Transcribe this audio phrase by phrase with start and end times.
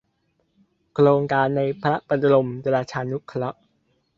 [0.93, 3.59] โครงการในพระบรมราชานุเคราะห์